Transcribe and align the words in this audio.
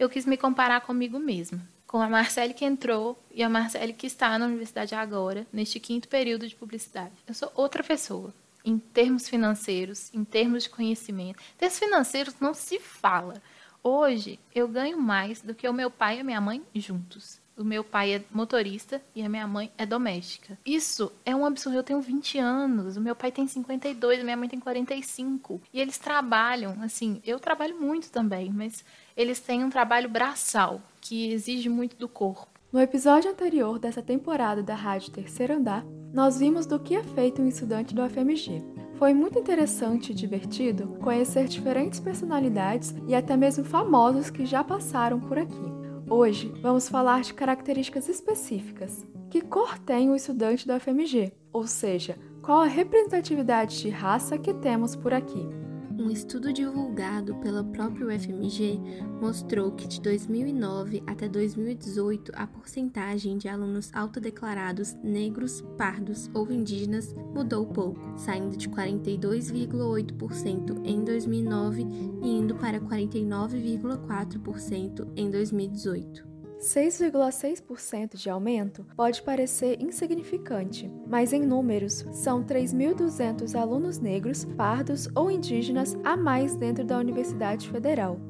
eu 0.00 0.08
quis 0.08 0.24
me 0.24 0.38
comparar 0.38 0.80
comigo 0.80 1.18
mesma, 1.18 1.60
com 1.86 2.00
a 2.00 2.08
Marcele 2.08 2.54
que 2.54 2.64
entrou 2.64 3.22
e 3.30 3.42
a 3.42 3.50
Marcele 3.50 3.92
que 3.92 4.06
está 4.06 4.38
na 4.38 4.46
universidade 4.46 4.94
agora, 4.94 5.46
neste 5.52 5.78
quinto 5.78 6.08
período 6.08 6.48
de 6.48 6.56
publicidade. 6.56 7.12
Eu 7.28 7.34
sou 7.34 7.52
outra 7.54 7.84
pessoa, 7.84 8.32
em 8.64 8.78
termos 8.78 9.28
financeiros, 9.28 10.10
em 10.14 10.24
termos 10.24 10.62
de 10.62 10.70
conhecimento. 10.70 11.38
Em 11.54 11.58
termos 11.58 11.78
financeiros 11.78 12.34
não 12.40 12.54
se 12.54 12.80
fala. 12.80 13.42
Hoje 13.82 14.40
eu 14.54 14.66
ganho 14.66 14.98
mais 14.98 15.42
do 15.42 15.54
que 15.54 15.68
o 15.68 15.72
meu 15.72 15.90
pai 15.90 16.16
e 16.16 16.20
a 16.20 16.24
minha 16.24 16.40
mãe 16.40 16.62
juntos. 16.74 17.38
O 17.60 17.64
meu 17.64 17.84
pai 17.84 18.14
é 18.14 18.24
motorista 18.32 19.02
e 19.14 19.22
a 19.22 19.28
minha 19.28 19.46
mãe 19.46 19.70
é 19.76 19.84
doméstica. 19.84 20.58
Isso 20.64 21.12
é 21.26 21.36
um 21.36 21.44
absurdo. 21.44 21.76
Eu 21.76 21.82
tenho 21.82 22.00
20 22.00 22.38
anos, 22.38 22.96
o 22.96 23.02
meu 23.02 23.14
pai 23.14 23.30
tem 23.30 23.46
52, 23.46 24.20
a 24.20 24.24
minha 24.24 24.36
mãe 24.36 24.48
tem 24.48 24.58
45. 24.58 25.60
E 25.70 25.78
eles 25.78 25.98
trabalham, 25.98 26.78
assim, 26.80 27.20
eu 27.22 27.38
trabalho 27.38 27.78
muito 27.78 28.10
também, 28.10 28.50
mas 28.50 28.82
eles 29.14 29.40
têm 29.40 29.62
um 29.62 29.68
trabalho 29.68 30.08
braçal, 30.08 30.80
que 31.02 31.30
exige 31.32 31.68
muito 31.68 31.96
do 31.96 32.08
corpo. 32.08 32.48
No 32.72 32.80
episódio 32.80 33.30
anterior 33.30 33.78
dessa 33.78 34.00
temporada 34.00 34.62
da 34.62 34.74
Rádio 34.74 35.10
Terceiro 35.10 35.52
Andar, 35.52 35.84
nós 36.14 36.38
vimos 36.38 36.64
do 36.64 36.80
que 36.80 36.96
é 36.96 37.02
feito 37.02 37.42
um 37.42 37.48
estudante 37.48 37.94
do 37.94 38.08
FMG. 38.08 38.64
Foi 38.94 39.12
muito 39.12 39.38
interessante 39.38 40.12
e 40.12 40.14
divertido 40.14 40.96
conhecer 41.02 41.46
diferentes 41.46 42.00
personalidades 42.00 42.94
e 43.06 43.14
até 43.14 43.36
mesmo 43.36 43.64
famosos 43.64 44.30
que 44.30 44.46
já 44.46 44.64
passaram 44.64 45.20
por 45.20 45.36
aqui. 45.38 45.79
Hoje 46.12 46.52
vamos 46.60 46.88
falar 46.88 47.22
de 47.22 47.32
características 47.32 48.08
específicas. 48.08 49.06
Que 49.30 49.40
cor 49.40 49.78
tem 49.78 50.10
o 50.10 50.16
estudante 50.16 50.66
do 50.66 50.78
FMG? 50.80 51.32
Ou 51.52 51.68
seja, 51.68 52.18
qual 52.42 52.62
a 52.62 52.66
representatividade 52.66 53.80
de 53.80 53.90
raça 53.90 54.36
que 54.36 54.52
temos 54.52 54.96
por 54.96 55.14
aqui? 55.14 55.59
Um 56.00 56.10
estudo 56.10 56.50
divulgado 56.50 57.36
pela 57.36 57.62
própria 57.62 58.06
UFMG 58.06 58.80
mostrou 59.20 59.70
que 59.72 59.86
de 59.86 60.00
2009 60.00 61.02
até 61.06 61.28
2018 61.28 62.32
a 62.34 62.46
porcentagem 62.46 63.36
de 63.36 63.48
alunos 63.48 63.90
autodeclarados 63.92 64.94
negros, 65.04 65.62
pardos 65.76 66.30
ou 66.32 66.50
indígenas 66.50 67.14
mudou 67.34 67.66
pouco, 67.66 68.00
saindo 68.16 68.56
de 68.56 68.66
42,8% 68.70 70.80
em 70.86 71.04
2009 71.04 71.86
e 72.22 72.28
indo 72.30 72.54
para 72.54 72.80
49,4% 72.80 75.06
em 75.14 75.30
2018. 75.30 76.29
6,6% 76.60 78.16
de 78.16 78.28
aumento 78.28 78.84
pode 78.94 79.22
parecer 79.22 79.80
insignificante, 79.80 80.92
mas 81.08 81.32
em 81.32 81.40
números 81.40 82.04
são 82.12 82.44
3.200 82.44 83.58
alunos 83.58 83.98
negros, 83.98 84.44
pardos 84.44 85.08
ou 85.14 85.30
indígenas 85.30 85.96
a 86.04 86.18
mais 86.18 86.54
dentro 86.54 86.84
da 86.84 86.98
Universidade 86.98 87.70
Federal. 87.70 88.20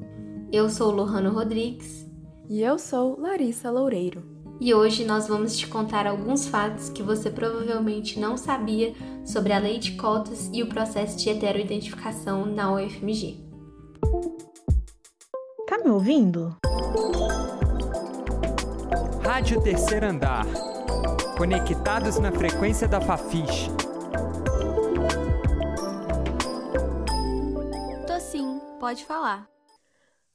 Eu 0.49 0.69
sou 0.69 0.91
Lohano 0.91 1.31
Rodrigues. 1.31 2.09
E 2.49 2.61
eu 2.61 2.79
sou 2.79 3.19
Larissa 3.19 3.69
Loureiro. 3.69 4.23
E 4.61 4.73
hoje 4.73 5.03
nós 5.03 5.27
vamos 5.27 5.57
te 5.57 5.67
contar 5.67 6.07
alguns 6.07 6.47
fatos 6.47 6.89
que 6.89 7.03
você 7.03 7.29
provavelmente 7.29 8.19
não 8.19 8.37
sabia 8.37 8.93
sobre 9.25 9.51
a 9.51 9.59
lei 9.59 9.77
de 9.77 9.93
cotas 9.93 10.49
e 10.53 10.63
o 10.63 10.69
processo 10.69 11.17
de 11.17 11.29
heteroidentificação 11.29 12.45
na 12.45 12.73
UFMG. 12.73 13.37
Tá 15.67 15.77
me 15.79 15.89
ouvindo? 15.89 16.55
Rádio 19.33 19.61
Terceiro 19.61 20.05
Andar. 20.05 20.45
Conectados 21.37 22.19
na 22.19 22.33
frequência 22.33 22.85
da 22.85 22.99
Fafiche. 22.99 23.71
Tô 28.05 28.19
sim, 28.19 28.59
pode 28.77 29.05
falar. 29.05 29.47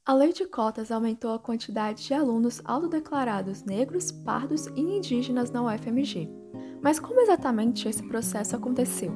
A 0.03 0.15
lei 0.15 0.33
de 0.33 0.47
cotas 0.47 0.89
aumentou 0.89 1.31
a 1.31 1.37
quantidade 1.37 2.07
de 2.07 2.13
alunos 2.15 2.59
autodeclarados 2.65 3.63
negros, 3.63 4.11
pardos 4.11 4.65
e 4.75 4.81
indígenas 4.81 5.51
na 5.51 5.61
UFMG. 5.61 6.27
Mas 6.81 6.99
como 6.99 7.21
exatamente 7.21 7.87
esse 7.87 8.01
processo 8.01 8.55
aconteceu? 8.55 9.11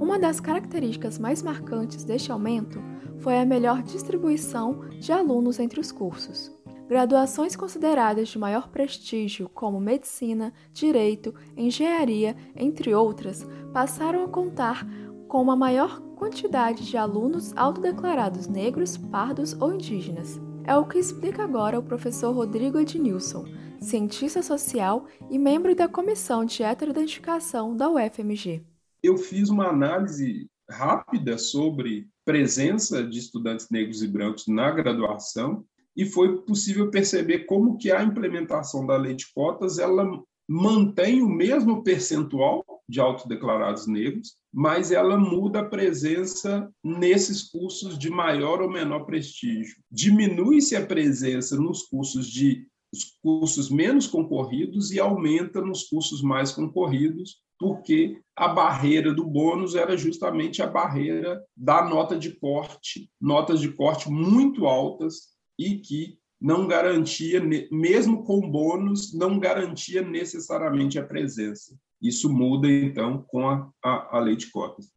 Uma 0.00 0.20
das 0.20 0.38
características 0.38 1.18
mais 1.18 1.42
marcantes 1.42 2.04
deste 2.04 2.30
aumento 2.30 2.80
foi 3.18 3.36
a 3.36 3.44
melhor 3.44 3.82
distribuição 3.82 4.88
de 5.00 5.10
alunos 5.10 5.58
entre 5.58 5.80
os 5.80 5.90
cursos. 5.90 6.55
Graduações 6.88 7.56
consideradas 7.56 8.28
de 8.28 8.38
maior 8.38 8.68
prestígio, 8.68 9.48
como 9.48 9.80
medicina, 9.80 10.52
direito, 10.72 11.34
engenharia, 11.56 12.36
entre 12.54 12.94
outras, 12.94 13.44
passaram 13.72 14.24
a 14.24 14.28
contar 14.28 14.86
com 15.26 15.42
uma 15.42 15.56
maior 15.56 16.00
quantidade 16.14 16.86
de 16.86 16.96
alunos 16.96 17.52
autodeclarados 17.56 18.46
negros, 18.46 18.96
pardos 18.96 19.52
ou 19.60 19.74
indígenas. 19.74 20.40
É 20.64 20.76
o 20.76 20.86
que 20.86 20.98
explica 20.98 21.42
agora 21.42 21.78
o 21.78 21.82
professor 21.82 22.32
Rodrigo 22.32 22.78
Ednilson, 22.78 23.44
cientista 23.80 24.40
social 24.40 25.06
e 25.28 25.38
membro 25.38 25.74
da 25.74 25.88
comissão 25.88 26.44
de 26.44 26.62
heteroidentificação 26.62 27.76
da 27.76 27.90
UFMG. 27.90 28.64
Eu 29.02 29.16
fiz 29.16 29.48
uma 29.48 29.68
análise 29.68 30.48
rápida 30.70 31.36
sobre 31.36 32.08
presença 32.24 33.02
de 33.04 33.18
estudantes 33.18 33.68
negros 33.70 34.02
e 34.02 34.08
brancos 34.08 34.46
na 34.46 34.70
graduação 34.70 35.64
e 35.96 36.04
foi 36.04 36.42
possível 36.42 36.90
perceber 36.90 37.40
como 37.46 37.78
que 37.78 37.90
a 37.90 38.02
implementação 38.02 38.86
da 38.86 38.96
lei 38.96 39.14
de 39.14 39.32
cotas 39.32 39.78
ela 39.78 40.22
mantém 40.48 41.22
o 41.22 41.28
mesmo 41.28 41.82
percentual 41.82 42.64
de 42.88 43.00
autodeclarados 43.00 43.86
negros, 43.86 44.36
mas 44.52 44.92
ela 44.92 45.18
muda 45.18 45.60
a 45.60 45.64
presença 45.64 46.70
nesses 46.84 47.42
cursos 47.42 47.98
de 47.98 48.08
maior 48.08 48.62
ou 48.62 48.70
menor 48.70 49.04
prestígio. 49.04 49.74
Diminui-se 49.90 50.76
a 50.76 50.86
presença 50.86 51.56
nos 51.56 51.82
cursos 51.82 52.28
de 52.28 52.66
os 52.92 53.18
cursos 53.20 53.68
menos 53.68 54.06
concorridos 54.06 54.92
e 54.92 55.00
aumenta 55.00 55.60
nos 55.60 55.82
cursos 55.82 56.22
mais 56.22 56.52
concorridos, 56.52 57.42
porque 57.58 58.20
a 58.36 58.48
barreira 58.48 59.12
do 59.12 59.24
bônus 59.24 59.74
era 59.74 59.96
justamente 59.96 60.62
a 60.62 60.66
barreira 60.66 61.42
da 61.56 61.84
nota 61.84 62.16
de 62.16 62.30
corte, 62.36 63.10
notas 63.20 63.60
de 63.60 63.72
corte 63.72 64.08
muito 64.08 64.66
altas 64.66 65.35
e 65.58 65.78
que 65.78 66.18
não 66.40 66.66
garantia, 66.66 67.42
mesmo 67.70 68.22
com 68.24 68.50
bônus, 68.50 69.14
não 69.14 69.38
garantia 69.38 70.02
necessariamente 70.02 70.98
a 70.98 71.04
presença. 71.04 71.74
Isso 72.00 72.28
muda, 72.28 72.68
então, 72.68 73.24
com 73.26 73.48
a, 73.48 73.70
a, 73.82 74.18
a 74.18 74.20
lei 74.20 74.36
de 74.36 74.50
cotas. 74.50 74.90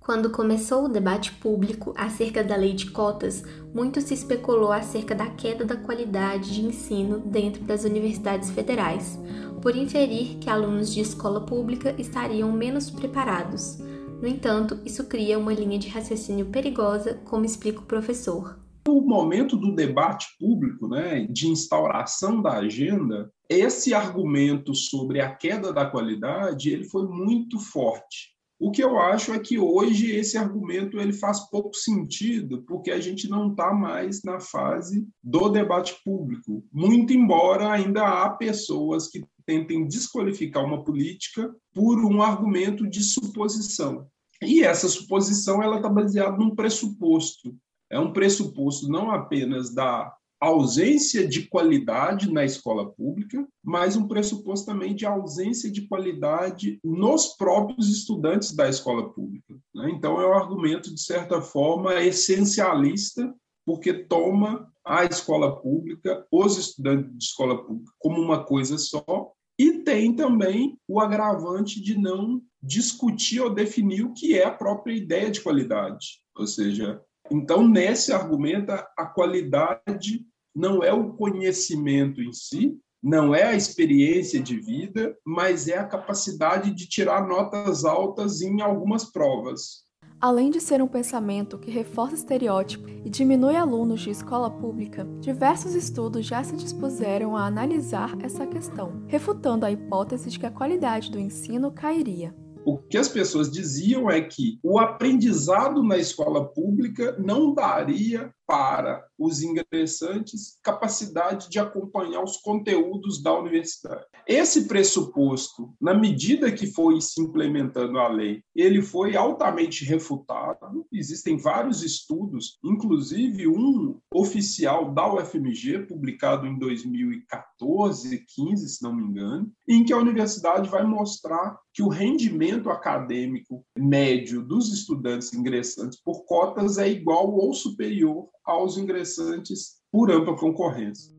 Quando 0.00 0.30
começou 0.30 0.84
o 0.86 0.88
debate 0.88 1.32
público 1.32 1.92
acerca 1.94 2.42
da 2.42 2.56
lei 2.56 2.72
de 2.72 2.90
cotas, 2.90 3.42
muito 3.74 4.00
se 4.00 4.14
especulou 4.14 4.72
acerca 4.72 5.14
da 5.14 5.28
queda 5.28 5.66
da 5.66 5.76
qualidade 5.76 6.54
de 6.54 6.62
ensino 6.62 7.18
dentro 7.18 7.62
das 7.64 7.84
universidades 7.84 8.50
federais, 8.50 9.18
por 9.60 9.76
inferir 9.76 10.38
que 10.38 10.48
alunos 10.48 10.94
de 10.94 11.00
escola 11.00 11.44
pública 11.44 11.94
estariam 11.98 12.50
menos 12.50 12.88
preparados. 12.88 13.78
No 14.22 14.26
entanto, 14.26 14.80
isso 14.82 15.04
cria 15.04 15.38
uma 15.38 15.52
linha 15.52 15.78
de 15.78 15.88
raciocínio 15.88 16.46
perigosa, 16.46 17.20
como 17.26 17.44
explica 17.44 17.80
o 17.80 17.86
professor. 17.86 18.58
No 18.88 19.02
momento 19.02 19.54
do 19.54 19.74
debate 19.74 20.28
público, 20.40 20.88
né, 20.88 21.26
de 21.26 21.46
instauração 21.46 22.40
da 22.40 22.54
agenda, 22.54 23.30
esse 23.46 23.92
argumento 23.92 24.74
sobre 24.74 25.20
a 25.20 25.30
queda 25.30 25.74
da 25.74 25.84
qualidade 25.84 26.70
ele 26.70 26.84
foi 26.84 27.06
muito 27.06 27.60
forte. 27.60 28.34
O 28.58 28.70
que 28.70 28.82
eu 28.82 28.98
acho 28.98 29.34
é 29.34 29.38
que 29.38 29.58
hoje 29.58 30.10
esse 30.12 30.38
argumento 30.38 30.98
ele 30.98 31.12
faz 31.12 31.50
pouco 31.50 31.76
sentido, 31.76 32.62
porque 32.62 32.90
a 32.90 32.98
gente 32.98 33.28
não 33.28 33.50
está 33.50 33.74
mais 33.74 34.22
na 34.22 34.40
fase 34.40 35.06
do 35.22 35.50
debate 35.50 35.94
público. 36.02 36.64
Muito 36.72 37.12
embora 37.12 37.70
ainda 37.70 38.08
há 38.08 38.30
pessoas 38.30 39.08
que 39.08 39.22
tentem 39.44 39.86
desqualificar 39.86 40.64
uma 40.64 40.82
política 40.82 41.54
por 41.74 42.02
um 42.02 42.22
argumento 42.22 42.88
de 42.88 43.02
suposição. 43.02 44.06
E 44.40 44.62
essa 44.62 44.88
suposição 44.88 45.62
ela 45.62 45.76
está 45.76 45.90
baseada 45.90 46.38
num 46.38 46.54
pressuposto 46.54 47.54
é 47.90 47.98
um 47.98 48.12
pressuposto 48.12 48.88
não 48.88 49.10
apenas 49.10 49.74
da 49.74 50.14
ausência 50.40 51.26
de 51.26 51.48
qualidade 51.48 52.32
na 52.32 52.44
escola 52.44 52.88
pública, 52.90 53.46
mas 53.62 53.96
um 53.96 54.06
pressuposto 54.06 54.66
também 54.66 54.94
de 54.94 55.04
ausência 55.04 55.70
de 55.70 55.88
qualidade 55.88 56.78
nos 56.84 57.36
próprios 57.36 57.88
estudantes 57.88 58.54
da 58.54 58.68
escola 58.68 59.12
pública. 59.12 59.54
Né? 59.74 59.90
Então, 59.90 60.20
é 60.20 60.26
um 60.26 60.34
argumento, 60.34 60.94
de 60.94 61.00
certa 61.00 61.42
forma, 61.42 62.00
essencialista, 62.02 63.34
porque 63.66 63.92
toma 63.92 64.72
a 64.84 65.04
escola 65.04 65.60
pública, 65.60 66.24
os 66.30 66.56
estudantes 66.56 67.10
de 67.18 67.24
escola 67.24 67.62
pública, 67.64 67.92
como 67.98 68.20
uma 68.20 68.44
coisa 68.44 68.78
só, 68.78 69.32
e 69.58 69.80
tem 69.80 70.14
também 70.14 70.78
o 70.86 71.00
agravante 71.00 71.82
de 71.82 71.98
não 71.98 72.40
discutir 72.62 73.40
ou 73.40 73.52
definir 73.52 74.04
o 74.04 74.14
que 74.14 74.38
é 74.38 74.46
a 74.46 74.52
própria 74.52 74.94
ideia 74.94 75.30
de 75.30 75.40
qualidade. 75.40 76.20
Ou 76.36 76.46
seja, 76.46 77.02
então, 77.30 77.66
nesse 77.66 78.12
argumento, 78.12 78.72
a 78.72 79.06
qualidade 79.06 80.24
não 80.54 80.82
é 80.82 80.92
o 80.92 81.12
conhecimento 81.12 82.20
em 82.20 82.32
si, 82.32 82.78
não 83.02 83.34
é 83.34 83.44
a 83.44 83.54
experiência 83.54 84.40
de 84.40 84.58
vida, 84.58 85.16
mas 85.24 85.68
é 85.68 85.78
a 85.78 85.86
capacidade 85.86 86.74
de 86.74 86.88
tirar 86.88 87.26
notas 87.26 87.84
altas 87.84 88.40
em 88.40 88.60
algumas 88.60 89.04
provas. 89.04 89.86
Além 90.20 90.50
de 90.50 90.60
ser 90.60 90.82
um 90.82 90.88
pensamento 90.88 91.58
que 91.58 91.70
reforça 91.70 92.16
estereótipo 92.16 92.88
e 93.04 93.08
diminui 93.08 93.54
alunos 93.54 94.00
de 94.00 94.10
escola 94.10 94.50
pública, 94.50 95.06
diversos 95.20 95.76
estudos 95.76 96.26
já 96.26 96.42
se 96.42 96.56
dispuseram 96.56 97.36
a 97.36 97.46
analisar 97.46 98.18
essa 98.20 98.44
questão, 98.44 99.04
refutando 99.06 99.64
a 99.64 99.70
hipótese 99.70 100.28
de 100.28 100.40
que 100.40 100.46
a 100.46 100.50
qualidade 100.50 101.08
do 101.12 101.20
ensino 101.20 101.70
cairia. 101.70 102.34
O 102.68 102.76
que 102.76 102.98
as 102.98 103.08
pessoas 103.08 103.50
diziam 103.50 104.10
é 104.10 104.20
que 104.20 104.58
o 104.62 104.78
aprendizado 104.78 105.82
na 105.82 105.96
escola 105.96 106.46
pública 106.52 107.16
não 107.18 107.54
daria 107.54 108.30
para 108.48 109.06
os 109.18 109.42
ingressantes 109.42 110.58
capacidade 110.62 111.50
de 111.50 111.58
acompanhar 111.58 112.22
os 112.22 112.38
conteúdos 112.38 113.22
da 113.22 113.38
universidade. 113.38 114.06
Esse 114.26 114.66
pressuposto, 114.66 115.74
na 115.78 115.92
medida 115.92 116.50
que 116.50 116.66
foi 116.66 116.98
se 117.00 117.20
implementando 117.20 117.98
a 117.98 118.08
lei, 118.08 118.42
ele 118.54 118.80
foi 118.80 119.16
altamente 119.16 119.84
refutado. 119.84 120.86
Existem 120.90 121.36
vários 121.36 121.82
estudos, 121.82 122.58
inclusive 122.64 123.46
um 123.46 123.98
oficial 124.12 124.94
da 124.94 125.12
UFMG, 125.12 125.86
publicado 125.86 126.46
em 126.46 126.58
2014, 126.58 128.24
15, 128.34 128.68
se 128.68 128.82
não 128.82 128.94
me 128.94 129.02
engano, 129.02 129.52
em 129.68 129.84
que 129.84 129.92
a 129.92 129.98
universidade 129.98 130.70
vai 130.70 130.84
mostrar 130.84 131.58
que 131.74 131.82
o 131.82 131.88
rendimento 131.88 132.57
acadêmico 132.66 133.64
médio 133.76 134.42
dos 134.42 134.72
estudantes 134.72 135.32
ingressantes 135.32 136.00
por 136.02 136.24
cotas 136.24 136.78
é 136.78 136.88
igual 136.88 137.32
ou 137.34 137.52
superior 137.54 138.28
aos 138.44 138.76
ingressantes 138.76 139.78
por 139.92 140.10
ampla 140.10 140.36
concorrência. 140.36 141.16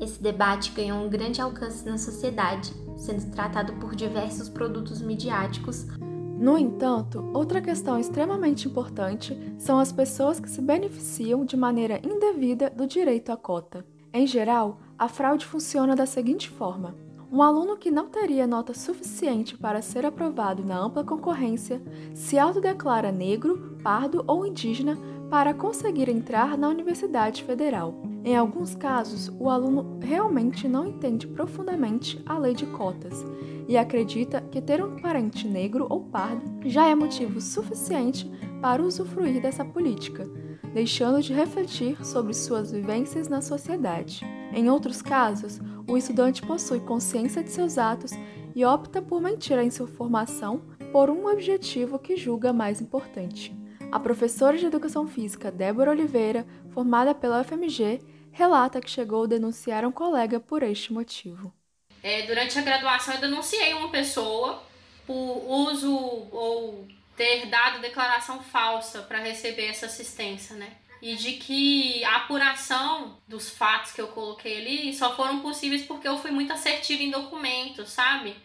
Esse 0.00 0.22
debate 0.22 0.70
ganhou 0.72 1.04
um 1.04 1.10
grande 1.10 1.40
alcance 1.40 1.84
na 1.84 1.98
sociedade, 1.98 2.72
sendo 2.96 3.30
tratado 3.32 3.72
por 3.74 3.96
diversos 3.96 4.48
produtos 4.48 5.02
midiáticos. 5.02 5.86
No 6.38 6.56
entanto, 6.56 7.28
outra 7.34 7.60
questão 7.60 7.98
extremamente 7.98 8.68
importante 8.68 9.36
são 9.58 9.78
as 9.80 9.90
pessoas 9.90 10.38
que 10.38 10.48
se 10.48 10.62
beneficiam 10.62 11.44
de 11.44 11.56
maneira 11.56 12.00
indevida 12.04 12.70
do 12.70 12.86
direito 12.86 13.32
à 13.32 13.36
cota. 13.36 13.84
Em 14.12 14.24
geral, 14.24 14.78
a 14.96 15.08
fraude 15.08 15.44
funciona 15.44 15.96
da 15.96 16.06
seguinte 16.06 16.48
forma: 16.48 16.94
um 17.30 17.42
aluno 17.42 17.76
que 17.76 17.90
não 17.90 18.08
teria 18.08 18.46
nota 18.46 18.72
suficiente 18.72 19.56
para 19.56 19.82
ser 19.82 20.06
aprovado 20.06 20.64
na 20.64 20.78
ampla 20.78 21.04
concorrência 21.04 21.82
se 22.14 22.38
autodeclara 22.38 23.12
negro, 23.12 23.76
pardo 23.82 24.24
ou 24.26 24.46
indígena 24.46 24.98
para 25.30 25.52
conseguir 25.52 26.08
entrar 26.08 26.56
na 26.56 26.68
Universidade 26.68 27.44
Federal. 27.44 27.94
Em 28.24 28.34
alguns 28.34 28.74
casos, 28.74 29.30
o 29.38 29.50
aluno 29.50 29.98
realmente 30.00 30.66
não 30.66 30.86
entende 30.86 31.26
profundamente 31.26 32.20
a 32.24 32.38
lei 32.38 32.54
de 32.54 32.66
cotas 32.66 33.24
e 33.68 33.76
acredita 33.76 34.40
que 34.40 34.62
ter 34.62 34.82
um 34.82 34.96
parente 34.96 35.46
negro 35.46 35.86
ou 35.88 36.00
pardo 36.00 36.42
já 36.68 36.88
é 36.88 36.94
motivo 36.94 37.40
suficiente 37.40 38.30
para 38.62 38.82
usufruir 38.82 39.40
dessa 39.40 39.64
política, 39.64 40.28
deixando 40.72 41.22
de 41.22 41.32
refletir 41.32 42.04
sobre 42.04 42.34
suas 42.34 42.72
vivências 42.72 43.28
na 43.28 43.40
sociedade. 43.40 44.24
Em 44.52 44.70
outros 44.70 45.02
casos, 45.02 45.60
o 45.86 45.96
estudante 45.96 46.42
possui 46.42 46.80
consciência 46.80 47.42
de 47.42 47.50
seus 47.50 47.78
atos 47.78 48.12
e 48.54 48.64
opta 48.64 49.00
por 49.00 49.20
mentir 49.20 49.58
em 49.58 49.70
sua 49.70 49.86
formação 49.86 50.62
por 50.92 51.10
um 51.10 51.26
objetivo 51.26 51.98
que 51.98 52.16
julga 52.16 52.52
mais 52.52 52.80
importante. 52.80 53.54
A 53.90 53.98
professora 53.98 54.56
de 54.56 54.66
Educação 54.66 55.06
Física 55.06 55.50
Débora 55.50 55.90
Oliveira, 55.90 56.46
formada 56.70 57.14
pela 57.14 57.40
UFMG, 57.40 58.00
relata 58.30 58.80
que 58.80 58.90
chegou 58.90 59.24
a 59.24 59.26
denunciar 59.26 59.84
um 59.84 59.92
colega 59.92 60.38
por 60.38 60.62
este 60.62 60.92
motivo. 60.92 61.52
É, 62.02 62.26
durante 62.26 62.58
a 62.58 62.62
graduação, 62.62 63.14
eu 63.14 63.20
denunciei 63.20 63.74
uma 63.74 63.90
pessoa 63.90 64.62
por 65.06 65.14
uso 65.14 65.90
ou 65.90 66.86
ter 67.18 67.46
dado 67.46 67.80
declaração 67.80 68.40
falsa 68.40 69.02
para 69.02 69.18
receber 69.18 69.66
essa 69.66 69.86
assistência, 69.86 70.54
né? 70.54 70.72
E 71.02 71.16
de 71.16 71.32
que 71.32 72.02
a 72.04 72.16
apuração 72.16 73.20
dos 73.26 73.50
fatos 73.50 73.92
que 73.92 74.00
eu 74.00 74.08
coloquei 74.08 74.58
ali 74.58 74.94
só 74.94 75.14
foram 75.14 75.40
possíveis 75.40 75.82
porque 75.82 76.08
eu 76.08 76.16
fui 76.16 76.30
muito 76.30 76.52
assertiva 76.52 77.02
em 77.02 77.10
documentos, 77.10 77.90
sabe? 77.90 78.36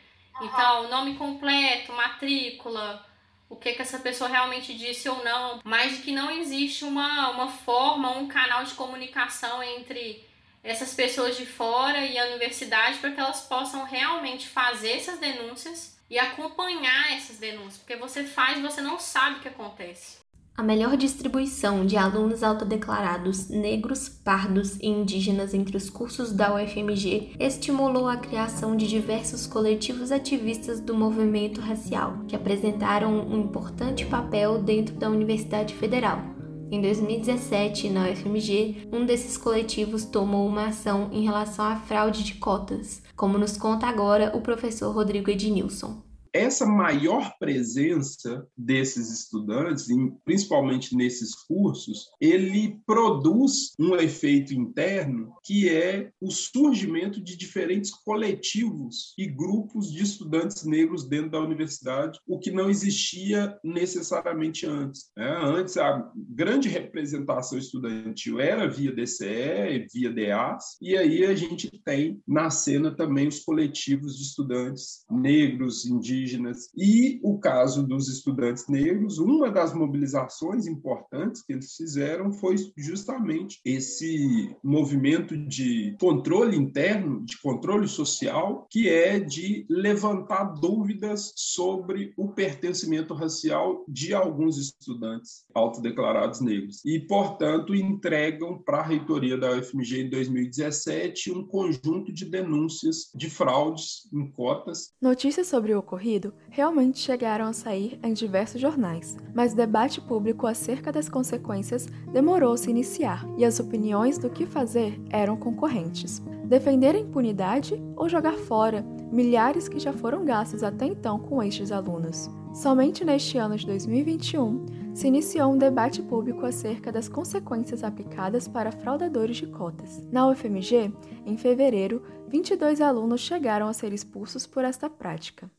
Então, 0.42 0.90
nome 0.90 1.16
completo, 1.16 1.94
matrícula, 1.94 3.06
o 3.48 3.56
que, 3.56 3.74
que 3.74 3.82
essa 3.84 4.00
pessoa 4.00 4.30
realmente 4.30 4.74
disse 4.74 5.08
ou 5.08 5.24
não, 5.24 5.62
mas 5.64 5.98
de 5.98 6.04
que 6.04 6.12
não 6.12 6.32
existe 6.32 6.84
uma, 6.84 7.30
uma 7.30 7.48
forma, 7.48 8.18
um 8.18 8.28
canal 8.28 8.64
de 8.64 8.74
comunicação 8.74 9.62
entre 9.62 10.28
essas 10.64 10.96
pessoas 10.96 11.38
de 11.38 11.46
fora 11.46 12.00
e 12.00 12.18
a 12.18 12.26
universidade 12.26 12.98
para 12.98 13.12
que 13.12 13.20
elas 13.20 13.42
possam 13.42 13.84
realmente 13.84 14.48
fazer 14.48 14.94
essas 14.94 15.20
denúncias 15.20 15.96
e 16.14 16.20
acompanhar 16.20 17.12
essas 17.12 17.38
denúncias, 17.38 17.78
porque 17.78 17.96
você 17.96 18.24
faz 18.24 18.60
e 18.60 18.62
você 18.62 18.82
não 18.82 19.00
sabe 19.00 19.38
o 19.38 19.40
que 19.40 19.48
acontece. 19.48 20.22
A 20.56 20.62
melhor 20.62 20.96
distribuição 20.96 21.84
de 21.84 21.98
alunos 21.98 22.44
autodeclarados 22.44 23.50
negros, 23.50 24.08
pardos 24.08 24.76
e 24.76 24.86
indígenas 24.86 25.56
entre 25.56 25.76
os 25.76 25.90
cursos 25.90 26.32
da 26.32 26.54
UFMG 26.54 27.36
estimulou 27.40 28.08
a 28.08 28.18
criação 28.18 28.78
de 28.78 28.88
diversos 28.88 29.48
coletivos 29.48 30.12
ativistas 30.12 30.80
do 30.80 30.94
movimento 30.94 31.60
racial, 31.60 32.20
que 32.28 32.36
apresentaram 32.36 33.12
um 33.28 33.40
importante 33.40 34.06
papel 34.06 34.62
dentro 34.62 34.94
da 34.94 35.10
Universidade 35.10 35.74
Federal. 35.74 36.43
Em 36.74 36.82
2017, 36.82 37.88
na 37.92 38.10
UFMG, 38.10 38.88
um 38.92 39.06
desses 39.06 39.38
coletivos 39.38 40.06
tomou 40.06 40.48
uma 40.48 40.70
ação 40.70 41.08
em 41.12 41.24
relação 41.24 41.64
à 41.64 41.76
fraude 41.76 42.24
de 42.24 42.34
cotas, 42.34 43.00
como 43.16 43.38
nos 43.38 43.56
conta 43.58 43.86
agora 43.86 44.36
o 44.36 44.42
professor 44.42 44.92
Rodrigo 44.92 45.30
Ednilson 45.30 46.02
essa 46.34 46.66
maior 46.66 47.38
presença 47.38 48.46
desses 48.58 49.12
estudantes, 49.12 49.86
principalmente 50.26 50.96
nesses 50.96 51.36
cursos, 51.36 52.10
ele 52.20 52.80
produz 52.88 53.74
um 53.80 53.96
efeito 53.96 54.54
interno 54.54 55.34
que 55.44 55.70
é 55.70 56.12
o 56.20 56.32
surgimento 56.32 57.24
de 57.24 57.38
diferentes 57.38 57.92
coletivos 57.92 59.14
e 59.18 59.28
grupos 59.28 59.92
de 59.92 60.02
estudantes 60.02 60.64
negros 60.66 61.08
dentro 61.08 61.32
da 61.32 61.40
universidade, 61.40 62.20
o 62.28 62.40
que 62.40 62.50
não 62.52 62.70
existia 62.70 63.58
necessariamente 63.64 64.66
antes. 64.66 65.12
Né? 65.16 65.28
Antes, 65.44 65.78
a 65.78 66.12
grande 66.16 66.68
representação 66.68 67.60
estudantil 67.60 68.40
era 68.40 68.68
via 68.68 68.92
DCE, 68.92 69.88
via 69.94 70.12
DEAS, 70.12 70.78
e 70.82 70.98
aí 70.98 71.26
a 71.26 71.36
gente 71.36 71.70
tem 71.86 72.22
na 72.28 72.50
cena 72.50 72.96
também 72.96 73.28
os 73.28 73.40
coletivos 73.42 74.18
de 74.18 74.24
estudantes 74.24 75.06
negros, 75.12 75.86
indígenas, 75.86 76.23
indígenas. 76.24 76.70
E 76.76 77.20
o 77.22 77.38
caso 77.38 77.86
dos 77.86 78.08
estudantes 78.08 78.68
negros, 78.68 79.20
uma 79.20 79.52
das 79.52 79.74
mobilizações 79.74 80.66
importantes 80.66 81.44
que 81.44 81.54
eles 81.54 81.76
fizeram 81.76 82.32
foi 82.32 82.56
justamente 82.78 83.60
esse 83.66 84.56
movimento 84.64 85.38
de 85.38 85.96
controle 86.00 86.58
interno, 86.58 87.24
de 87.26 87.40
controle 87.42 87.88
social, 87.88 88.66
que 88.70 88.90
é 88.90 89.20
de 89.20 89.66
levantar 89.70 90.46
dúvidas 90.54 91.34
sobre 91.36 92.14
o 92.18 92.30
pertencimento 92.30 93.14
racial 93.14 93.84
de 93.88 94.14
alguns 94.14 94.58
estudantes 94.58 95.46
autodeclarados 95.54 96.42
negros. 96.42 96.84
E, 96.86 97.00
portanto, 97.00 97.76
entregam 97.76 98.58
para 98.58 98.80
a 98.80 98.84
reitoria 98.84 99.38
da 99.38 99.52
UFMG 99.58 100.02
em 100.02 100.10
2017 100.10 101.32
um 101.32 101.46
conjunto 101.46 102.12
de 102.12 102.26
denúncias 102.26 103.10
de 103.14 103.30
fraudes 103.30 104.08
em 104.14 104.30
cotas. 104.32 104.92
Notícias 105.02 105.48
sobre 105.48 105.74
o 105.74 105.80
ocorrido 105.80 106.13
ocorrido 106.14 106.34
realmente 106.50 107.00
chegaram 107.00 107.46
a 107.46 107.54
sair 107.54 108.00
em 108.04 108.14
diversos 108.14 108.62
jornais, 108.62 109.18
mas 109.34 109.54
o 109.54 109.56
debate 109.56 110.00
público 110.00 110.46
acerca 110.46 110.92
das 110.92 111.10
consequências 111.10 111.88
demorou 112.12 112.56
se 112.58 112.70
iniciar 112.70 113.26
e 113.38 113.46
as 113.46 113.60
opiniões 113.60 114.18
do 114.18 114.30
que 114.30 114.46
fazer 114.46 115.00
eram 115.10 115.36
concorrentes. 115.36 116.22
Defender 116.46 116.96
a 116.96 117.00
impunidade 117.00 117.82
ou 117.96 118.08
jogar 118.08 118.36
fora 118.36 118.86
milhares 119.12 119.68
que 119.68 119.80
já 119.80 119.94
foram 119.94 120.26
gastos 120.26 120.64
até 120.64 120.86
então 120.86 121.20
com 121.20 121.42
estes 121.42 121.72
alunos. 121.72 122.30
Somente 122.54 123.04
neste 123.04 123.38
ano 123.38 123.56
de 123.56 123.66
2021 123.66 124.66
se 124.94 125.08
iniciou 125.08 125.52
um 125.52 125.58
debate 125.58 126.04
público 126.04 126.46
acerca 126.46 126.92
das 126.92 127.10
consequências 127.10 127.84
aplicadas 127.84 128.48
para 128.48 128.72
fraudadores 128.72 129.38
de 129.38 129.48
cotas. 129.48 130.02
Na 130.12 130.28
UFMG, 130.28 130.92
em 131.26 131.36
fevereiro, 131.36 132.04
22 132.28 132.80
alunos 132.80 133.22
chegaram 133.22 133.68
a 133.68 133.74
ser 133.74 133.92
expulsos 133.92 134.46
por 134.46 134.64
esta 134.64 134.88
prática. 134.90 135.50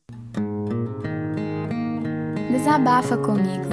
Desabafa 2.55 3.17
comigo. 3.17 3.69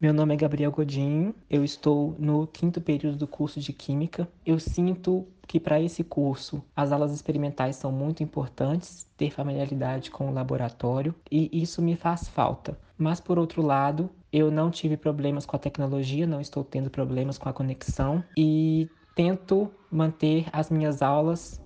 Meu 0.00 0.14
nome 0.14 0.32
é 0.32 0.36
Gabriel 0.38 0.70
Godinho, 0.72 1.34
eu 1.50 1.62
estou 1.62 2.16
no 2.18 2.46
quinto 2.46 2.80
período 2.80 3.18
do 3.18 3.26
curso 3.26 3.60
de 3.60 3.70
Química. 3.70 4.26
Eu 4.46 4.58
sinto 4.58 5.26
que 5.46 5.60
para 5.60 5.78
esse 5.78 6.02
curso 6.02 6.64
as 6.74 6.90
aulas 6.90 7.12
experimentais 7.12 7.76
são 7.76 7.92
muito 7.92 8.22
importantes, 8.22 9.06
ter 9.14 9.30
familiaridade 9.30 10.10
com 10.10 10.30
o 10.30 10.32
laboratório 10.32 11.14
e 11.30 11.50
isso 11.52 11.82
me 11.82 11.96
faz 11.96 12.28
falta. 12.28 12.78
Mas 12.96 13.20
por 13.20 13.38
outro 13.38 13.60
lado, 13.60 14.08
eu 14.32 14.50
não 14.50 14.70
tive 14.70 14.96
problemas 14.96 15.44
com 15.44 15.54
a 15.54 15.58
tecnologia, 15.58 16.26
não 16.26 16.40
estou 16.40 16.64
tendo 16.64 16.88
problemas 16.88 17.36
com 17.36 17.46
a 17.46 17.52
conexão 17.52 18.24
e 18.38 18.88
tento 19.14 19.70
manter 19.90 20.46
as 20.50 20.70
minhas 20.70 21.02
aulas 21.02 21.60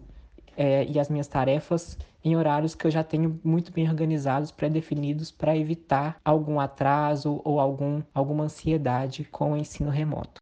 é, 0.57 0.85
e 0.85 0.99
as 0.99 1.09
minhas 1.09 1.27
tarefas 1.27 1.97
em 2.25 2.37
horários 2.37 2.75
que 2.75 2.87
eu 2.87 2.91
já 2.91 3.03
tenho 3.03 3.41
muito 3.43 3.73
bem 3.73 3.89
organizados, 3.89 4.51
pré-definidos, 4.51 5.31
para 5.31 5.57
evitar 5.57 6.17
algum 6.25 6.61
atraso 6.61 7.41
ou 7.45 7.59
algum, 7.59 8.03
alguma 8.15 8.45
ansiedade 8.45 9.25
com 9.25 9.53
o 9.53 9.57
ensino 9.57 9.91
remoto. 9.91 10.41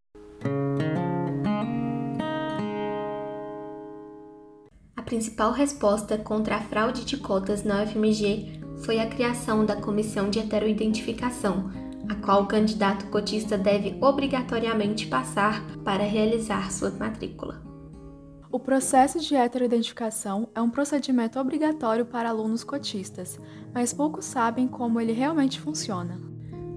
A 4.96 5.02
principal 5.02 5.52
resposta 5.52 6.18
contra 6.18 6.56
a 6.56 6.60
fraude 6.60 7.04
de 7.04 7.16
cotas 7.16 7.64
na 7.64 7.82
UFMG 7.82 8.60
foi 8.84 9.00
a 9.00 9.06
criação 9.06 9.64
da 9.64 9.76
Comissão 9.76 10.30
de 10.30 10.38
Heteroidentificação, 10.38 11.70
a 12.08 12.14
qual 12.14 12.42
o 12.42 12.46
candidato 12.46 13.06
cotista 13.06 13.56
deve 13.56 13.96
obrigatoriamente 14.00 15.06
passar 15.06 15.64
para 15.84 16.04
realizar 16.04 16.70
sua 16.70 16.90
matrícula. 16.90 17.69
O 18.52 18.58
processo 18.58 19.20
de 19.20 19.36
heteroidentificação 19.36 20.48
é 20.56 20.60
um 20.60 20.68
procedimento 20.68 21.38
obrigatório 21.38 22.04
para 22.04 22.30
alunos 22.30 22.64
cotistas, 22.64 23.38
mas 23.72 23.92
poucos 23.92 24.24
sabem 24.24 24.66
como 24.66 25.00
ele 25.00 25.12
realmente 25.12 25.60
funciona. 25.60 26.20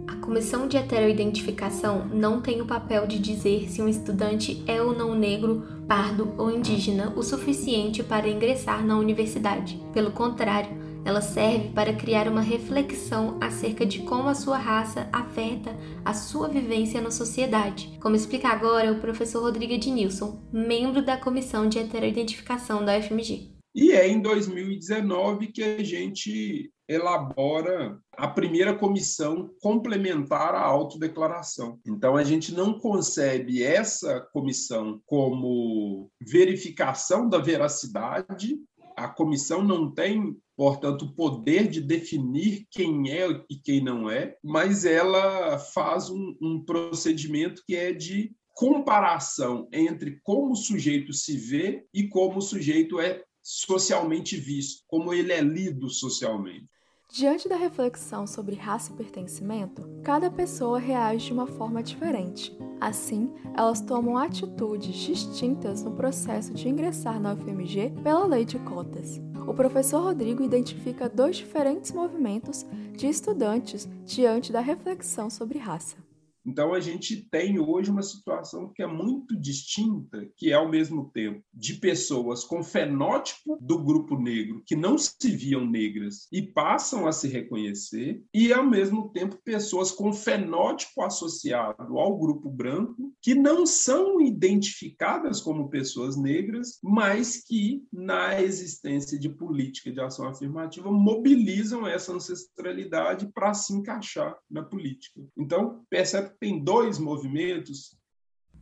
A 0.08 0.16
comissão 0.18 0.68
de 0.68 0.78
heteroidentificação 0.78 2.06
não 2.06 2.42
tem 2.42 2.62
o 2.62 2.68
papel 2.68 3.08
de 3.08 3.18
dizer 3.18 3.72
se 3.72 3.82
um 3.82 3.88
estudante 3.88 4.64
é 4.68 4.84
ou 4.84 4.96
não 4.96 5.16
negro, 5.16 5.66
pardo 5.88 6.32
ou 6.38 6.52
indígena 6.52 7.12
o 7.16 7.24
suficiente 7.24 8.04
para 8.04 8.30
ingressar 8.30 8.86
na 8.86 8.96
universidade. 8.96 9.82
Pelo 9.92 10.12
contrário, 10.12 10.83
ela 11.06 11.22
serve 11.22 11.70
para 11.70 11.94
criar 11.94 12.28
uma 12.28 12.42
reflexão 12.42 13.38
acerca 13.42 13.86
de 13.86 14.00
como 14.04 14.30
a 14.30 14.36
sua 14.36 14.58
raça 14.58 15.10
afeta 15.12 15.76
a 16.06 16.14
sua 16.14 16.48
vivência 16.48 17.02
na 17.02 17.12
sociedade, 17.12 17.98
como 18.02 18.16
explica 18.16 18.50
agora 18.50 18.92
o 18.92 19.00
professor 19.00 19.42
Rodrigo 19.42 19.74
Ednilson, 19.74 20.42
membro 20.52 21.04
da 21.04 21.18
Comissão 21.18 21.68
de 21.68 21.80
Heteroidentificação 21.80 22.86
da 22.86 22.98
UFMG. 22.98 23.54
E 23.76 23.92
é 23.92 24.08
em 24.08 24.22
2019 24.22 25.48
que 25.48 25.64
a 25.64 25.84
gente 25.84 26.72
elabora 26.88 27.98
a 28.16 28.28
primeira 28.28 28.78
comissão 28.78 29.50
complementar 29.62 30.54
à 30.54 30.62
autodeclaração. 30.62 31.80
Então, 31.88 32.16
a 32.16 32.24
gente 32.24 32.54
não 32.54 32.78
concebe 32.78 33.64
essa 33.64 34.20
comissão 34.32 35.02
como 35.06 36.12
verificação 36.22 37.28
da 37.28 37.40
veracidade, 37.40 38.60
a 39.04 39.10
comissão 39.10 39.64
não 39.64 39.92
tem 39.92 40.38
portanto, 40.56 41.06
o 41.06 41.14
poder 41.14 41.68
de 41.68 41.82
definir 41.82 42.68
quem 42.70 43.12
é 43.12 43.28
e 43.50 43.56
quem 43.56 43.84
não 43.84 44.10
é, 44.10 44.38
mas 44.44 44.86
ela 44.86 45.58
faz 45.58 46.10
um, 46.10 46.38
um 46.42 46.64
procedimento 46.64 47.64
que 47.66 47.76
é 47.76 47.92
de 47.92 48.32
comparação 48.54 49.68
entre 49.74 50.20
como 50.24 50.52
o 50.52 50.56
sujeito 50.56 51.12
se 51.12 51.36
vê 51.36 51.86
e 51.94 52.08
como 52.08 52.38
o 52.38 52.42
sujeito 52.42 53.00
é 53.00 53.24
socialmente 53.42 54.38
visto, 54.38 54.84
como 54.88 55.14
ele 55.14 55.34
é 55.34 55.42
lido 55.42 55.90
socialmente. 55.90 56.68
Diante 57.16 57.48
da 57.48 57.56
reflexão 57.56 58.26
sobre 58.26 58.56
raça 58.56 58.92
e 58.92 58.96
pertencimento, 58.96 59.88
cada 60.02 60.32
pessoa 60.32 60.80
reage 60.80 61.28
de 61.28 61.34
uma 61.34 61.46
forma 61.46 61.84
diferente. 61.84 62.58
Assim, 62.82 63.32
elas 63.56 63.80
tomam 63.82 64.18
atitudes 64.18 64.96
distintas 64.96 65.84
no 65.84 65.92
processo 65.92 66.56
de 66.56 66.68
ingressar 66.68 67.20
na 67.20 67.34
UFMG 67.34 67.94
pela 68.02 68.26
lei 68.26 68.44
de 68.44 68.58
cotas. 68.58 69.22
O 69.46 69.54
professor 69.54 70.02
Rodrigo 70.02 70.44
identifica 70.44 71.08
dois 71.08 71.36
diferentes 71.36 71.92
movimentos 71.92 72.66
de 72.98 73.06
estudantes 73.06 73.88
diante 74.04 74.52
da 74.52 74.60
reflexão 74.60 75.30
sobre 75.30 75.60
raça. 75.60 76.03
Então, 76.46 76.74
a 76.74 76.80
gente 76.80 77.28
tem 77.30 77.60
hoje 77.60 77.90
uma 77.90 78.02
situação 78.02 78.72
que 78.74 78.84
é 78.84 78.88
muito 78.88 79.36
distinta, 79.36 80.28
que 80.36 80.52
é, 80.52 80.54
ao 80.54 80.70
mesmo 80.70 81.10
tempo, 81.14 81.44
de 81.54 81.76
pessoas 81.76 82.44
com 82.44 82.64
fenótipo 82.64 83.58
do 83.62 83.84
grupo 83.84 84.18
negro, 84.18 84.62
que 84.66 84.76
não 84.76 84.98
se 84.98 85.30
viam 85.30 85.66
negras 85.66 86.28
e 86.32 86.42
passam 86.42 87.08
a 87.08 87.12
se 87.12 87.28
reconhecer, 87.28 88.22
e, 88.34 88.52
ao 88.52 88.66
mesmo 88.66 89.10
tempo, 89.10 89.40
pessoas 89.44 89.92
com 89.92 90.12
fenótipo 90.12 91.02
associado 91.02 91.98
ao 91.98 92.18
grupo 92.18 92.50
branco, 92.50 93.14
que 93.22 93.34
não 93.34 93.66
são 93.66 94.22
identificadas 94.22 95.40
como 95.42 95.70
pessoas 95.70 96.18
negras, 96.18 96.80
mas 96.84 97.38
que, 97.38 97.84
na 97.92 98.42
existência 98.42 99.18
de 99.18 99.30
política 99.30 99.92
de 99.92 100.02
ação 100.02 100.28
afirmativa, 100.28 100.92
mobilizam 100.92 101.88
essa 101.88 102.14
ancestralidade 102.14 103.32
para 103.34 103.54
se 103.54 103.74
encaixar 103.74 104.38
na 104.50 104.64
política. 104.64 105.22
Então, 105.38 105.86
percebe 105.90 106.33
tem 106.40 106.64
dois 106.64 107.00
movimentos. 107.00 107.96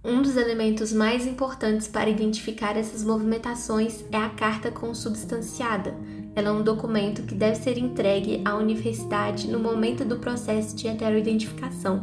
Um 0.04 0.22
dos 0.22 0.36
elementos 0.36 0.92
mais 0.92 1.28
importantes 1.28 1.88
para 1.88 2.10
identificar 2.10 2.76
essas 2.76 3.04
movimentações 3.04 4.04
é 4.12 4.18
a 4.18 4.30
carta 4.30 4.72
consubstanciada. 4.72 5.96
Ela 6.36 6.50
é 6.50 6.52
um 6.52 6.64
documento 6.64 7.22
que 7.22 7.36
deve 7.36 7.58
ser 7.58 7.78
entregue 7.78 8.42
à 8.44 8.56
universidade 8.56 9.48
no 9.48 9.60
momento 9.60 10.04
do 10.04 10.18
processo 10.18 10.76
de 10.76 10.88
heteroidentificação. 10.88 12.02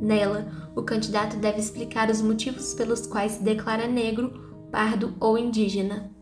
Nela, 0.00 0.70
o 0.74 0.82
candidato 0.82 1.36
deve 1.36 1.60
explicar 1.60 2.08
os 2.10 2.22
motivos 2.22 2.72
pelos 2.72 3.06
quais 3.06 3.32
se 3.32 3.42
declara 3.42 3.86
negro, 3.86 4.32
pardo 4.70 5.14
ou 5.20 5.36
indígena. 5.36 6.13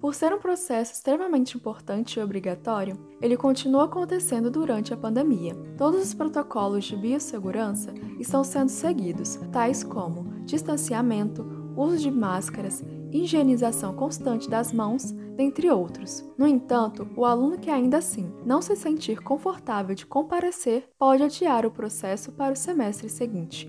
Por 0.00 0.14
ser 0.14 0.32
um 0.32 0.38
processo 0.38 0.94
extremamente 0.94 1.58
importante 1.58 2.18
e 2.18 2.22
obrigatório, 2.22 2.98
ele 3.20 3.36
continua 3.36 3.84
acontecendo 3.84 4.50
durante 4.50 4.94
a 4.94 4.96
pandemia. 4.96 5.54
Todos 5.76 6.02
os 6.02 6.14
protocolos 6.14 6.86
de 6.86 6.96
biossegurança 6.96 7.92
estão 8.18 8.42
sendo 8.42 8.70
seguidos, 8.70 9.38
tais 9.52 9.84
como 9.84 10.24
distanciamento, 10.46 11.44
uso 11.76 11.98
de 11.98 12.10
máscaras, 12.10 12.82
higienização 13.12 13.94
constante 13.94 14.48
das 14.48 14.72
mãos, 14.72 15.12
dentre 15.36 15.70
outros. 15.70 16.24
No 16.38 16.46
entanto, 16.46 17.06
o 17.14 17.26
aluno 17.26 17.58
que 17.58 17.70
ainda 17.70 17.98
assim 17.98 18.32
não 18.44 18.62
se 18.62 18.74
sentir 18.76 19.20
confortável 19.20 19.94
de 19.94 20.06
comparecer 20.06 20.88
pode 20.98 21.22
adiar 21.22 21.66
o 21.66 21.70
processo 21.70 22.32
para 22.32 22.54
o 22.54 22.56
semestre 22.56 23.10
seguinte. 23.10 23.68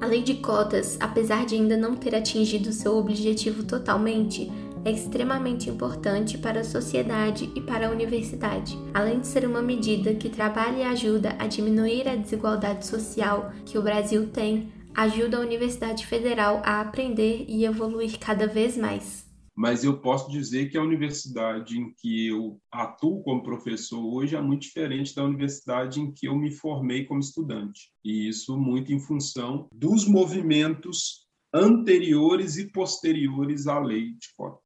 A 0.00 0.06
lei 0.06 0.22
de 0.22 0.36
cotas, 0.36 0.96
apesar 0.98 1.44
de 1.44 1.54
ainda 1.54 1.76
não 1.76 1.94
ter 1.94 2.14
atingido 2.14 2.72
seu 2.72 2.96
objetivo 2.96 3.64
totalmente, 3.64 4.50
é 4.84 4.90
extremamente 4.90 5.68
importante 5.68 6.38
para 6.38 6.60
a 6.60 6.64
sociedade 6.64 7.50
e 7.54 7.60
para 7.60 7.88
a 7.88 7.90
universidade, 7.90 8.78
além 8.94 9.20
de 9.20 9.26
ser 9.26 9.46
uma 9.46 9.62
medida 9.62 10.14
que 10.14 10.28
trabalha 10.28 10.78
e 10.78 10.82
ajuda 10.84 11.36
a 11.38 11.46
diminuir 11.46 12.08
a 12.08 12.16
desigualdade 12.16 12.86
social 12.86 13.52
que 13.66 13.76
o 13.76 13.82
Brasil 13.82 14.28
tem, 14.28 14.72
ajuda 14.94 15.36
a 15.36 15.40
Universidade 15.40 16.06
Federal 16.06 16.62
a 16.64 16.80
aprender 16.80 17.44
e 17.48 17.64
evoluir 17.64 18.18
cada 18.18 18.46
vez 18.46 18.76
mais. 18.76 19.28
Mas 19.56 19.84
eu 19.84 19.98
posso 19.98 20.30
dizer 20.30 20.70
que 20.70 20.78
a 20.78 20.82
universidade 20.82 21.78
em 21.78 21.92
que 21.92 22.28
eu 22.28 22.58
atuo 22.72 23.22
como 23.22 23.42
professor 23.42 24.00
hoje 24.02 24.34
é 24.34 24.40
muito 24.40 24.62
diferente 24.62 25.14
da 25.14 25.24
universidade 25.24 26.00
em 26.00 26.10
que 26.10 26.26
eu 26.26 26.34
me 26.34 26.50
formei 26.50 27.04
como 27.04 27.20
estudante. 27.20 27.90
E 28.02 28.28
isso 28.28 28.56
muito 28.56 28.90
em 28.90 28.98
função 28.98 29.68
dos 29.70 30.06
movimentos 30.08 31.28
anteriores 31.52 32.56
e 32.58 32.70
posteriores 32.70 33.66
à 33.66 33.80
lei 33.80 34.12
de 34.12 34.28
cota. 34.36 34.60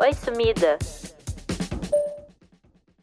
Oi, 0.00 0.14
sumida! 0.14 0.78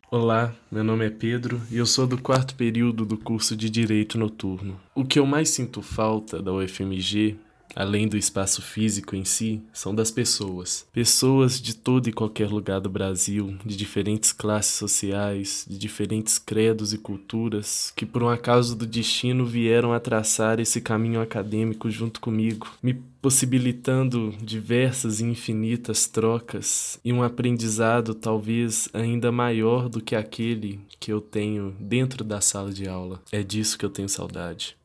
Olá, 0.10 0.54
meu 0.72 0.84
nome 0.84 1.06
é 1.06 1.10
Pedro 1.12 1.62
e 1.70 1.78
eu 1.78 1.86
sou 1.86 2.08
do 2.08 2.20
quarto 2.20 2.56
período 2.56 3.06
do 3.06 3.18
curso 3.18 3.56
de 3.56 3.70
Direito 3.70 4.18
Noturno. 4.18 4.82
O 4.96 5.06
que 5.06 5.20
eu 5.20 5.26
mais 5.28 5.50
sinto 5.50 5.82
falta 5.82 6.42
da 6.42 6.52
UFMG 6.52 7.38
além 7.76 8.08
do 8.08 8.18
espaço 8.18 8.62
físico 8.62 9.16
em 9.16 9.26
si, 9.26 9.62
são 9.74 9.94
das 9.94 10.12
pessoas. 10.12 10.86
Pessoas 10.92 11.62
de 11.62 11.76
todo 11.76 12.08
e 12.08 12.14
qualquer 12.14 12.50
lugar 12.50 12.80
do 12.80 12.90
Brasil, 12.90 13.58
de 13.66 13.76
diferentes 13.76 14.32
classes 14.32 14.74
sociais, 14.74 15.66
de 15.70 15.78
diferentes 15.78 16.38
credos 16.38 16.94
e 16.94 16.98
culturas, 16.98 17.92
que 17.96 18.06
por 18.06 18.24
um 18.24 18.30
acaso 18.30 18.76
do 18.76 18.86
destino 18.86 19.46
vieram 19.46 19.94
a 19.94 20.00
traçar 20.00 20.60
esse 20.60 20.82
caminho 20.82 21.22
acadêmico 21.22 21.90
junto 21.90 22.20
comigo, 22.20 22.68
me 22.82 22.94
possibilitando 23.22 24.34
diversas 24.42 25.20
e 25.20 25.26
infinitas 25.26 26.08
trocas 26.08 27.00
e 27.06 27.14
um 27.14 27.22
aprendizado 27.22 28.16
talvez 28.16 28.90
ainda 28.94 29.32
maior 29.32 29.88
do 29.88 30.02
que 30.02 30.16
aquele 30.16 30.80
que 31.00 31.14
eu 31.14 31.22
tenho 31.22 31.76
dentro 31.80 32.24
da 32.24 32.42
sala 32.42 32.72
de 32.72 32.88
aula. 32.88 33.22
É 33.32 33.44
disso 33.44 33.78
que 33.78 33.86
eu 33.86 33.90
tenho 33.90 34.10
saudade. 34.10 34.76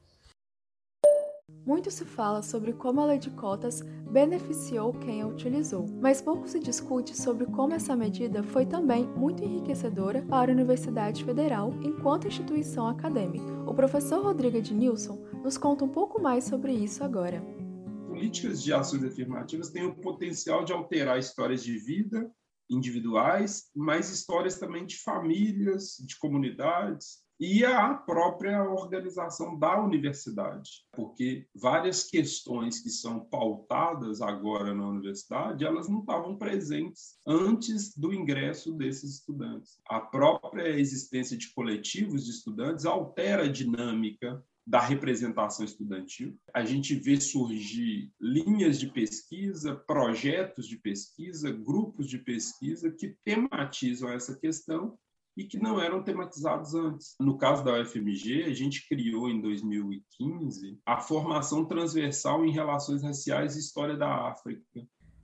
Muito 1.67 1.91
se 1.91 2.05
fala 2.05 2.43
sobre 2.43 2.73
como 2.73 3.01
a 3.01 3.07
lei 3.07 3.19
de 3.19 3.29
cotas 3.31 3.81
beneficiou 4.09 4.93
quem 4.93 5.21
a 5.21 5.27
utilizou, 5.27 5.85
mas 6.01 6.23
pouco 6.23 6.47
se 6.47 6.61
discute 6.61 7.17
sobre 7.17 7.45
como 7.45 7.75
essa 7.75 7.97
medida 7.97 8.41
foi 8.41 8.65
também 8.65 9.05
muito 9.05 9.43
enriquecedora 9.43 10.23
para 10.23 10.53
a 10.53 10.55
Universidade 10.55 11.25
Federal 11.25 11.75
enquanto 11.83 12.29
instituição 12.29 12.87
acadêmica. 12.87 13.53
O 13.69 13.75
professor 13.75 14.23
Rodrigo 14.23 14.63
de 14.63 14.73
Nilson 14.73 15.19
nos 15.43 15.59
conta 15.59 15.85
um 15.85 15.89
pouco 15.89 16.23
mais 16.23 16.45
sobre 16.45 16.73
isso 16.73 17.03
agora. 17.03 17.45
Políticas 18.07 18.63
de 18.63 18.73
ações 18.73 19.03
afirmativas 19.03 19.69
têm 19.69 19.87
o 19.87 19.97
potencial 19.97 20.65
de 20.65 20.73
alterar 20.73 21.19
histórias 21.19 21.65
de 21.65 21.77
vida 21.77 22.31
individuais, 22.71 23.65
mas 23.75 24.09
histórias 24.13 24.57
também 24.57 24.87
de 24.87 24.99
famílias, 24.99 25.97
de 25.99 26.17
comunidades, 26.17 27.26
e 27.39 27.65
a 27.65 27.93
própria 27.93 28.63
organização 28.63 29.59
da 29.59 29.81
universidade, 29.83 30.85
porque 30.93 31.47
várias 31.55 32.05
questões 32.05 32.81
que 32.81 32.89
são 32.89 33.21
pautadas 33.21 34.23
agora 34.23 34.75
na 34.75 34.89
universidade, 34.89 35.65
elas 35.65 35.89
não 35.89 36.01
estavam 36.01 36.37
presentes 36.37 37.19
antes 37.27 37.97
do 37.97 38.13
ingresso 38.13 38.73
desses 38.73 39.17
estudantes. 39.17 39.79
A 39.87 40.01
própria 40.01 40.79
existência 40.79 41.37
de 41.37 41.53
coletivos 41.53 42.25
de 42.25 42.31
estudantes 42.31 42.87
altera 42.87 43.45
a 43.45 43.53
dinâmica 43.53 44.43
da 44.67 44.81
representação 44.81 45.65
estudantil. 45.65 46.37
A 46.53 46.65
gente 46.65 46.97
vê 46.97 47.21
surgir 47.21 48.11
linhas 48.21 48.81
de 48.81 48.89
pesquisa, 48.89 49.77
projetos 49.77 50.67
de 50.67 50.77
pesquisa, 50.77 51.53
grupos 51.53 52.09
de 52.09 52.19
pesquisa 52.19 52.91
que 52.91 53.17
tematizam 53.25 54.11
essa 54.11 54.35
questão 54.37 54.99
e 55.37 55.45
que 55.45 55.59
não 55.59 55.81
eram 55.81 56.03
tematizados 56.03 56.75
antes. 56.75 57.15
No 57.21 57.37
caso 57.37 57.63
da 57.63 57.81
UFMG, 57.81 58.45
a 58.45 58.55
gente 58.55 58.89
criou 58.89 59.29
em 59.29 59.41
2015 59.41 60.79
a 60.87 60.99
formação 60.99 61.65
transversal 61.65 62.45
em 62.45 62.53
relações 62.53 63.03
raciais 63.03 63.55
e 63.55 63.61
história 63.61 63.97
da 63.97 64.31
África. 64.31 64.63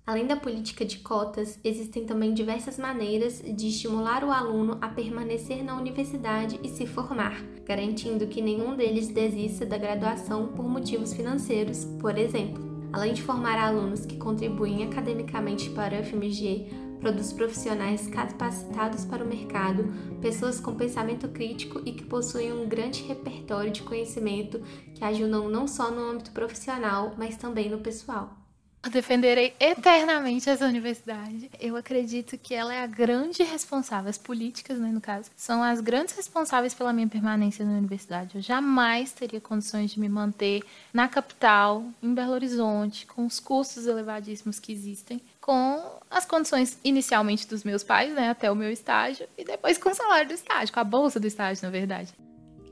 Além 0.05 0.27
da 0.27 0.37
política 0.37 0.85
de 0.85 0.99
cotas, 0.99 1.61
existem 1.63 2.05
também 2.05 2.35
diversas 2.35 2.77
maneiras 2.77 3.41
de 3.41 3.69
estimular 3.69 4.25
o 4.25 4.33
aluno 4.33 4.77
a 4.81 4.89
permanecer 4.89 5.63
na 5.63 5.77
universidade 5.77 6.59
e 6.61 6.69
se 6.69 6.87
formar, 6.87 7.41
garantindo 7.65 8.27
que 8.27 8.43
nenhum 8.43 8.75
deles 8.75 9.09
desista 9.09 9.65
da 9.65 9.79
graduação 9.79 10.49
por 10.49 10.69
motivos 10.69 11.15
financeiros, 11.15 11.85
por 12.01 12.19
exemplo. 12.19 12.61
Além 12.93 13.15
de 13.15 13.23
formar 13.23 13.57
alunos 13.57 14.05
que 14.05 14.19
contribuem 14.19 14.83
academicamente 14.83 15.71
para 15.71 15.97
a 15.97 16.01
UFMG, 16.01 16.67
produz 17.03 17.33
profissionais 17.33 18.07
capacitados 18.07 19.05
para 19.05 19.25
o 19.25 19.29
mercado, 19.29 19.93
pessoas 20.21 20.61
com 20.61 20.77
pensamento 20.77 21.29
crítico 21.29 21.83
e 21.85 21.93
que 21.93 22.05
possuem 22.05 22.53
um 22.53 22.69
grande 22.69 23.03
repertório 23.03 23.73
de 23.73 23.83
conhecimento 23.83 24.63
que 24.95 25.05
ajudam 25.05 25.49
não 25.49 25.67
só 25.67 25.91
no 25.91 26.11
âmbito 26.13 26.31
profissional, 26.31 27.13
mas 27.19 27.37
também 27.37 27.69
no 27.69 27.79
pessoal. 27.79 28.39
Eu 28.85 28.91
defenderei 28.91 29.55
eternamente 29.61 30.51
essa 30.51 30.67
universidade. 30.67 31.51
Eu 31.61 31.77
acredito 31.77 32.37
que 32.37 32.53
ela 32.53 32.75
é 32.75 32.83
a 32.83 32.87
grande 32.87 33.43
responsável, 33.45 34.11
as 34.11 34.19
políticas, 34.19 34.79
né, 34.79 34.89
no 34.89 35.01
caso, 35.01 35.31
são 35.37 35.63
as 35.63 35.81
grandes 35.81 36.17
responsáveis 36.17 36.75
pela 36.75 36.93
minha 36.93 37.07
permanência 37.09 37.65
na 37.65 37.79
universidade. 37.79 38.37
Eu 38.37 38.43
jamais 38.43 39.13
teria 39.13 39.41
condições 39.41 39.93
de 39.93 40.01
me 40.01 40.09
manter 40.09 40.65
na 40.93 41.09
capital, 41.09 41.85
em 42.03 42.13
Belo 42.13 42.33
Horizonte, 42.33 43.07
com 43.07 43.25
os 43.25 43.39
custos 43.39 43.87
elevadíssimos 43.87 44.59
que 44.59 44.73
existem, 44.73 45.21
com 45.43 45.83
as 46.09 46.25
condições 46.25 46.79
inicialmente 46.85 47.47
dos 47.47 47.65
meus 47.65 47.83
pais, 47.83 48.15
né, 48.15 48.31
até 48.31 48.51
o 48.51 48.55
meu 48.55 48.71
estágio, 48.71 49.27
e 49.37 49.45
depois 49.45 49.77
com 49.77 49.91
o 49.91 49.95
salário 49.95 50.29
do 50.29 50.35
estágio, 50.35 50.73
com 50.73 50.81
a 50.81 50.85
bolsa 50.85 51.19
do 51.19 51.27
estágio, 51.27 51.65
na 51.65 51.71
verdade. 51.71 52.15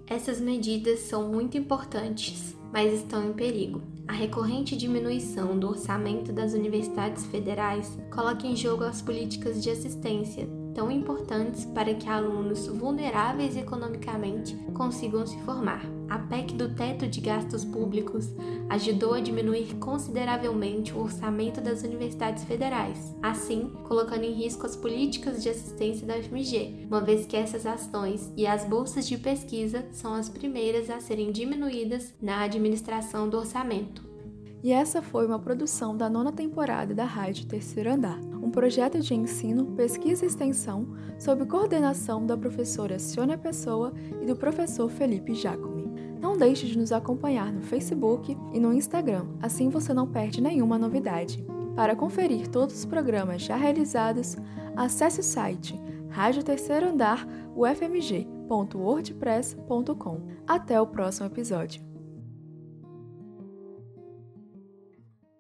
Essas 0.07 0.41
medidas 0.41 1.01
são 1.01 1.29
muito 1.29 1.59
importantes, 1.59 2.57
mas 2.73 2.93
estão 2.95 3.29
em 3.29 3.33
perigo. 3.33 3.83
A 4.09 4.13
recorrente 4.13 4.77
diminuição 4.77 5.59
do 5.59 5.69
orçamento 5.69 6.33
das 6.33 6.53
universidades 6.53 7.27
federais 7.27 7.99
coloca 8.13 8.47
em 8.47 8.57
jogo 8.57 8.85
as 8.85 9.03
políticas 9.03 9.63
de 9.63 9.71
assistência, 9.71 10.49
tão 10.81 10.91
importantes 10.91 11.67
para 11.67 11.93
que 11.93 12.09
alunos 12.09 12.67
vulneráveis 12.67 13.55
economicamente 13.55 14.57
consigam 14.73 15.27
se 15.27 15.39
formar. 15.41 15.85
A 16.09 16.19
PEC 16.19 16.55
do 16.55 16.75
teto 16.75 17.07
de 17.07 17.21
gastos 17.21 17.67
públicos 17.67 18.31
ajudou 18.71 19.13
a 19.13 19.21
diminuir 19.21 19.75
consideravelmente 19.75 20.95
o 20.95 21.01
orçamento 21.01 21.61
das 21.61 21.83
universidades 21.83 22.45
federais, 22.45 23.15
assim 23.23 23.71
colocando 23.85 24.25
em 24.25 24.33
risco 24.33 24.65
as 24.65 24.75
políticas 24.75 25.43
de 25.43 25.51
assistência 25.51 26.07
da 26.07 26.15
FMG, 26.15 26.87
uma 26.87 27.03
vez 27.03 27.27
que 27.27 27.37
essas 27.37 27.67
ações 27.67 28.33
e 28.35 28.47
as 28.47 28.65
bolsas 28.65 29.07
de 29.07 29.19
pesquisa 29.19 29.87
são 29.93 30.15
as 30.15 30.31
primeiras 30.31 30.89
a 30.89 30.99
serem 30.99 31.31
diminuídas 31.31 32.15
na 32.23 32.41
administração 32.41 33.29
do 33.29 33.37
orçamento. 33.37 34.10
E 34.63 34.73
essa 34.73 35.01
foi 35.01 35.27
uma 35.27 35.39
produção 35.39 35.97
da 35.97 36.11
nona 36.11 36.31
temporada 36.31 36.95
da 36.95 37.05
Rádio 37.05 37.47
Terceiro 37.47 37.91
Andar, 37.91 38.21
um 38.43 38.51
projeto 38.51 39.01
de 39.01 39.15
ensino, 39.15 39.73
pesquisa 39.73 40.25
e 40.25 40.29
extensão 40.29 40.89
sob 41.19 41.47
coordenação 41.47 42.27
da 42.27 42.37
professora 42.37 42.99
Sônia 42.99 43.39
Pessoa 43.39 43.95
e 44.21 44.27
do 44.27 44.37
professor 44.37 44.91
Felipe 44.91 45.35
Jacome. 45.35 45.89
Não 46.21 46.37
deixe 46.37 46.67
de 46.67 46.77
nos 46.77 46.93
acompanhar 46.93 47.51
no 47.51 47.63
Facebook 47.63 48.37
e 48.53 48.61
no 48.61 48.75
Instagram, 48.75 49.25
assim 49.41 49.71
você 49.71 49.95
não 49.95 50.07
perde 50.07 50.43
nenhuma 50.43 50.79
novidade. 50.79 51.43
Para 51.75 51.97
conferir 51.97 52.47
todos 52.49 52.77
os 52.77 52.85
programas 52.85 53.41
já 53.43 53.57
realizados, 53.57 54.37
acesse 54.77 55.21
o 55.21 55.25
site 55.25 55.81
Rádio 56.11 56.43
Terceiro 56.43 56.91
Andar 56.91 57.27
UFMG.wordpress.com. 57.57 60.21
Até 60.47 60.79
o 60.81 60.87
próximo 60.87 61.27
episódio. 61.27 61.90